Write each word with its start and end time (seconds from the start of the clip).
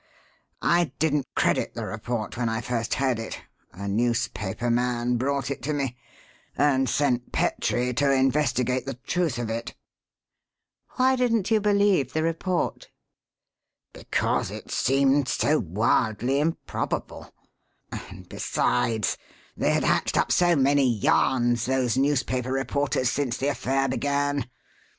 I 0.63 0.85
didn't 0.97 1.27
credit 1.35 1.75
the 1.75 1.85
report 1.85 2.35
when 2.35 2.49
I 2.49 2.59
first 2.61 2.95
heard 2.95 3.19
it 3.19 3.39
(a 3.71 3.87
newspaper 3.87 4.71
man 4.71 5.15
brought 5.17 5.51
it 5.51 5.61
to 5.61 5.73
me), 5.73 5.95
and 6.57 6.89
sent 6.89 7.31
Petrie 7.31 7.93
to 7.93 8.11
investigate 8.11 8.87
the 8.87 8.95
truth 8.95 9.37
of 9.37 9.51
it." 9.51 9.75
"Why 10.95 11.15
didn't 11.15 11.51
you 11.51 11.61
believe 11.61 12.13
the 12.13 12.23
report?" 12.23 12.89
"Because 13.93 14.49
it 14.49 14.71
seemed 14.71 15.27
so 15.27 15.59
wildly 15.59 16.39
improbable. 16.39 17.31
And, 17.91 18.27
besides, 18.27 19.19
they 19.55 19.69
had 19.69 19.83
hatched 19.83 20.17
up 20.17 20.31
so 20.31 20.55
many 20.55 20.95
yarns, 20.97 21.67
those 21.67 21.95
newspaper 21.95 22.51
reporters, 22.51 23.11
since 23.11 23.37
the 23.37 23.49
affair 23.49 23.87
began. 23.87 24.49